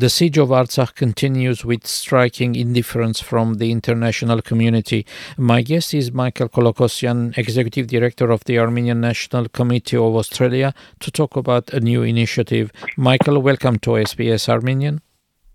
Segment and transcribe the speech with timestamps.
[0.00, 5.04] The siege of Artsakh continues with striking indifference from the international community.
[5.36, 11.10] My guest is Michael Kolokossian, Executive Director of the Armenian National Committee of Australia, to
[11.10, 12.72] talk about a new initiative.
[12.96, 15.02] Michael, welcome to SBS Armenian.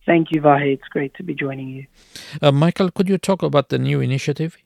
[0.06, 0.74] Thank you, Vahe.
[0.74, 1.88] It's great to be joining you.
[2.40, 4.60] Uh, Michael, could you talk about the new initiative?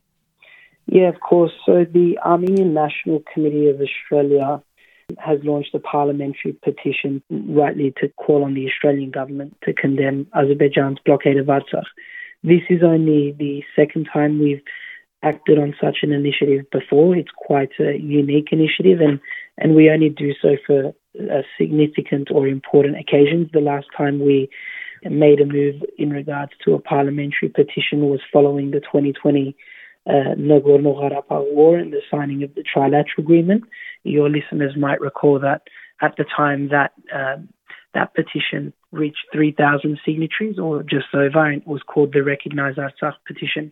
[0.88, 1.54] Yeah, of course.
[1.66, 4.62] So, the Armenian National Committee of Australia
[5.18, 11.00] has launched a parliamentary petition, rightly to call on the Australian government to condemn Azerbaijan's
[11.06, 11.86] blockade of Artsakh.
[12.44, 14.62] This is only the second time we've
[15.24, 17.16] acted on such an initiative before.
[17.16, 19.20] It's quite a unique initiative, and,
[19.58, 20.94] and we only do so for
[21.58, 23.50] significant or important occasions.
[23.52, 24.50] The last time we
[25.04, 29.54] made a move in regards to a parliamentary petition was following the 2020 uh,
[30.38, 33.64] Nagorno-Karabakh war and the signing of the trilateral agreement.
[34.04, 35.64] Your listeners might recall that
[36.02, 37.38] at the time that uh,
[37.94, 43.16] that petition reached 3,000 signatories or just over, and it was called the Recognize Artsakh
[43.26, 43.72] petition.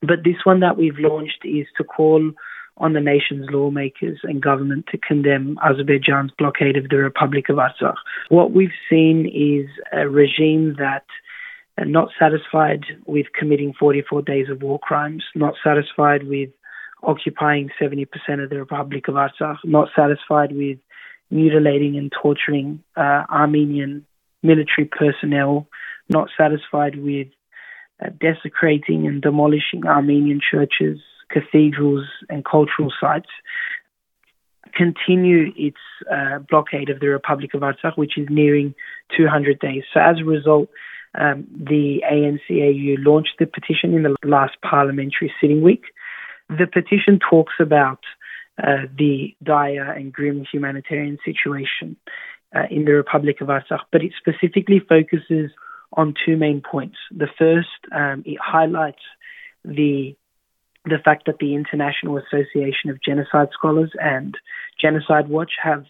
[0.00, 2.32] But this one that we've launched is to call
[2.76, 7.96] on the nation's lawmakers and government to condemn Azerbaijan's blockade of the Republic of Artsakh.
[8.30, 11.04] What we've seen is a regime that
[11.86, 16.50] not satisfied with committing 44 days of war crimes, not satisfied with
[17.02, 18.06] occupying 70%
[18.42, 20.78] of the Republic of Artsakh, not satisfied with
[21.30, 24.04] mutilating and torturing uh, Armenian
[24.42, 25.66] military personnel,
[26.08, 27.28] not satisfied with
[28.04, 30.98] uh, desecrating and demolishing Armenian churches,
[31.32, 33.28] cathedrals, and cultural sites,
[34.74, 35.78] continue its
[36.10, 38.74] uh, blockade of the Republic of Artsakh, which is nearing
[39.16, 39.82] 200 days.
[39.92, 40.68] So, as a result,
[41.14, 45.84] um, the ANCAU launched the petition in the last parliamentary sitting week.
[46.48, 48.00] The petition talks about
[48.62, 51.96] uh, the dire and grim humanitarian situation
[52.54, 55.50] uh, in the Republic of Artsakh, but it specifically focuses
[55.94, 56.96] on two main points.
[57.10, 59.02] The first, um, it highlights
[59.64, 60.16] the
[60.86, 64.34] the fact that the International Association of Genocide Scholars and
[64.80, 65.84] Genocide Watch have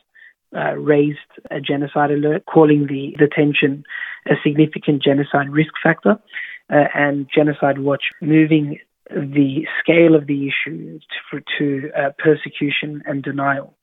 [0.55, 3.85] uh, raised a genocide alert, calling the detention
[4.27, 6.19] a significant genocide risk factor,
[6.71, 8.79] uh, and Genocide Watch moving
[9.11, 11.01] the scale of the issue
[11.31, 13.75] to, to uh, persecution and denial.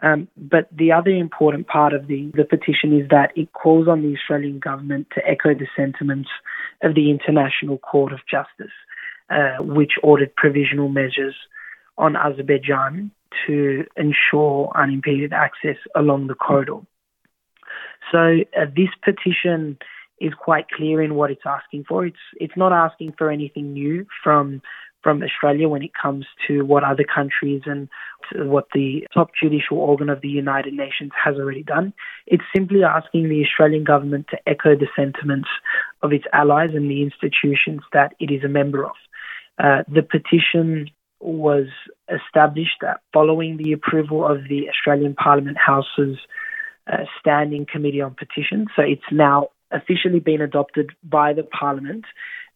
[0.00, 4.02] Um, but the other important part of the, the petition is that it calls on
[4.02, 6.28] the Australian government to echo the sentiments
[6.82, 8.74] of the International Court of Justice,
[9.30, 11.34] uh, which ordered provisional measures
[11.96, 13.10] on Azerbaijan
[13.46, 16.80] to ensure unimpeded access along the corridor.
[18.14, 19.76] So uh, this petition
[20.20, 22.06] is quite clear in what it's asking for.
[22.06, 24.62] It's it's not asking for anything new from
[25.02, 27.88] from Australia when it comes to what other countries and
[28.34, 31.92] what the top judicial organ of the United Nations has already done.
[32.26, 35.48] It's simply asking the Australian government to echo the sentiments
[36.02, 38.96] of its allies and the institutions that it is a member of.
[39.58, 40.88] Uh, the petition
[41.20, 41.66] was
[42.08, 46.16] established that following the approval of the Australian Parliament House's
[46.90, 48.68] uh, Standing Committee on Petitions.
[48.76, 52.04] So it's now officially been adopted by the Parliament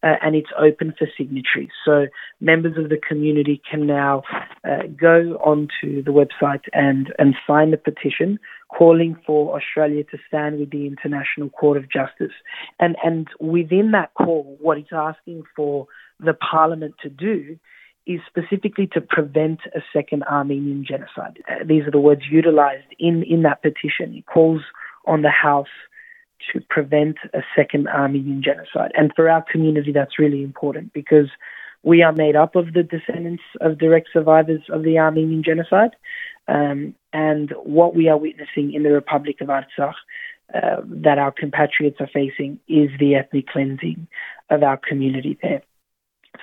[0.01, 1.71] uh, and it's open for signatories.
[1.83, 2.07] So
[2.39, 4.23] members of the community can now
[4.63, 10.59] uh, go onto the website and, and sign the petition calling for Australia to stand
[10.59, 12.35] with the International Court of Justice.
[12.79, 15.87] And, and within that call, what it's asking for
[16.19, 17.57] the Parliament to do
[18.05, 21.39] is specifically to prevent a second Armenian genocide.
[21.47, 24.15] Uh, these are the words utilized in, in that petition.
[24.15, 24.61] It calls
[25.05, 25.67] on the House
[26.53, 28.91] to prevent a second Armenian genocide.
[28.95, 31.27] And for our community, that's really important because
[31.83, 35.91] we are made up of the descendants of direct survivors of the Armenian genocide.
[36.47, 39.93] Um, and what we are witnessing in the Republic of Artsakh
[40.53, 44.07] uh, that our compatriots are facing is the ethnic cleansing
[44.49, 45.61] of our community there.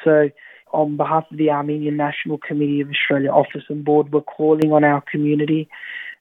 [0.04, 0.30] So
[0.72, 4.84] on behalf of the Armenian National Committee of Australia Office and Board, we're calling on
[4.84, 5.68] our community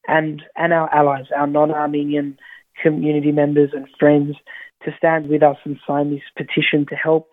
[0.08, 2.38] and, and our allies, our non-Armenian
[2.82, 4.36] community members and friends
[4.84, 7.32] to stand with us and sign this petition to help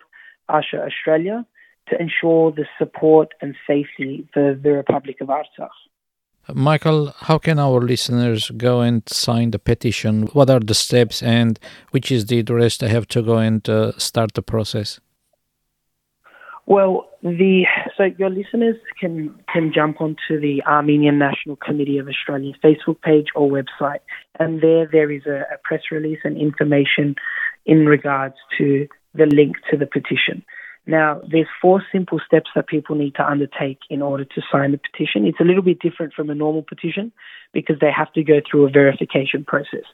[0.49, 1.45] usher Australia
[1.89, 5.69] to ensure the support and safety for the Republic of Artsakh.
[6.53, 10.23] Michael, how can our listeners go and sign the petition?
[10.33, 11.57] What are the steps and
[11.91, 14.99] which is the address they have to go and uh, start the process?
[16.65, 17.65] Well, the
[17.97, 23.27] so your listeners can can jump onto the Armenian National Committee of Australia Facebook page
[23.35, 23.99] or website,
[24.39, 27.15] and there there is a, a press release and information
[27.65, 30.43] in regards to the link to the petition.
[30.85, 34.79] Now, there's four simple steps that people need to undertake in order to sign the
[34.79, 35.25] petition.
[35.25, 37.13] It's a little bit different from a normal petition
[37.53, 39.85] because they have to go through a verification process.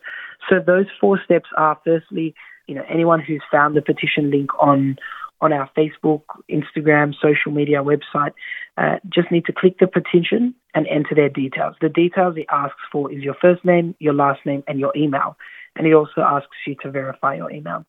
[0.50, 2.34] So those four steps are firstly,
[2.66, 4.98] you know, anyone who's found the petition link on
[5.42, 8.34] on our Facebook, Instagram, social media, website,
[8.78, 11.76] uh, just need to click the petition and enter their details.
[11.82, 15.38] The details it asks for is your first name, your last name, and your email.
[15.76, 17.86] And it also asks you to verify your email.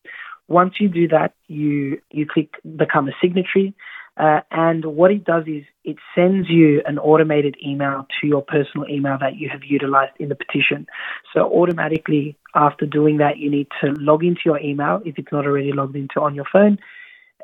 [0.47, 3.73] Once you do that, you you click become a signatory.
[4.17, 8.85] Uh, and what it does is it sends you an automated email to your personal
[8.89, 10.85] email that you have utilized in the petition.
[11.33, 15.45] So automatically after doing that, you need to log into your email if it's not
[15.45, 16.77] already logged into on your phone.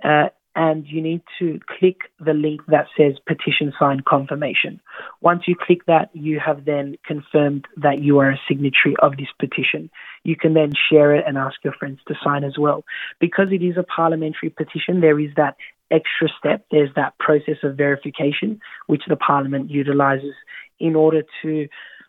[0.03, 4.81] Uh, and you need to click the link that says petition sign confirmation.
[5.21, 9.27] Once you click that, you have then confirmed that you are a signatory of this
[9.39, 9.87] petition.
[10.23, 12.83] You can then share it and ask your friends to sign as well.
[13.19, 15.57] Because it is a parliamentary petition, there is that
[15.91, 16.65] extra step.
[16.71, 20.33] There's that process of verification, which the parliament utilizes
[20.79, 21.67] in order to,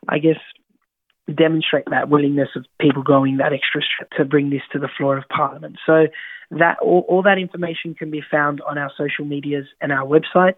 [0.09, 0.39] I guess,
[1.33, 5.17] demonstrate that willingness of people going that extra step to bring this to the floor
[5.19, 5.77] of Parliament.
[5.85, 6.07] So
[6.51, 10.55] that all, all that information can be found on our social medias and our website.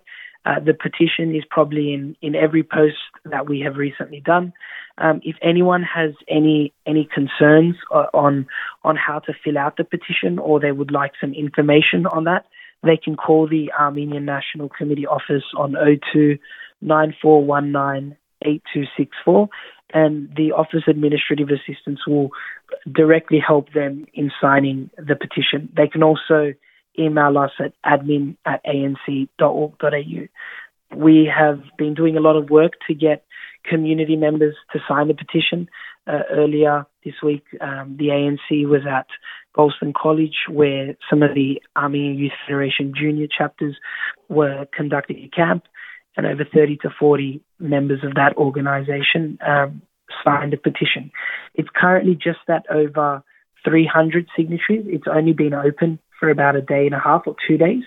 [0.47, 4.53] Uh, the petition is probably in, in every post that we have recently done.
[4.97, 8.47] Um, if anyone has any any concerns on
[8.83, 12.47] on how to fill out the petition or they would like some information on that,
[12.83, 15.75] they can call the Armenian National Committee office on
[16.13, 16.39] 02
[16.81, 19.49] 9419 8264
[19.93, 22.31] and the Office Administrative Assistants will
[22.91, 25.69] directly help them in signing the petition.
[25.77, 26.55] They can also
[26.99, 30.27] email us at admin at anc.org.au.
[30.97, 33.25] We have been doing a lot of work to get
[33.65, 35.69] community members to sign the petition.
[36.07, 39.07] Uh, earlier this week, um, the ANC was at
[39.57, 43.77] Galstaun College, where some of the Armenian Youth Federation junior chapters
[44.29, 45.65] were conducting a camp
[46.17, 49.83] and over 30 to 40 members of that organization um,
[50.25, 51.11] signed a petition.
[51.55, 53.23] It's currently just at over
[53.65, 54.87] 300 signatories.
[54.87, 57.85] It's only been open for about a day and a half or two days.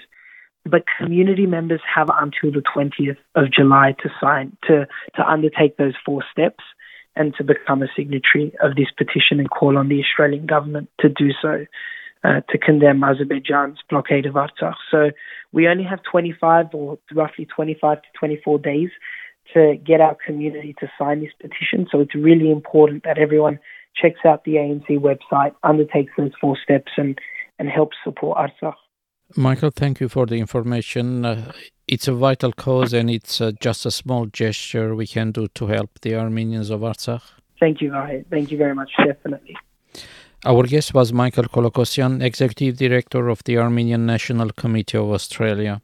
[0.66, 5.94] But community members have until the 20th of July to sign, to, to undertake those
[6.06, 6.64] four steps
[7.16, 11.10] and to become a signatory of this petition and call on the Australian government to
[11.10, 11.66] do so
[12.24, 14.76] uh, to condemn Azerbaijan's blockade of Artsakh.
[14.90, 15.12] So
[15.52, 18.90] we only have 25 or roughly 25 to 24 days
[19.54, 21.88] to get our community to sign this petition.
[21.92, 23.60] So it's really important that everyone
[23.96, 27.20] checks out the ANC website, undertakes those four steps, and,
[27.60, 28.76] and helps support Artsakh.
[29.36, 31.26] Michael, thank you for the information.
[31.26, 31.52] Uh,
[31.88, 35.68] it's a vital cause and it's uh, just a small gesture we can do to
[35.68, 37.24] help the Armenians of Artsakh.
[37.60, 38.26] Thank you, Vahid.
[38.30, 39.56] Thank you very much, definitely.
[40.46, 45.82] Our guest was Michael Kolokossian, Executive Director of the Armenian National Committee of Australia.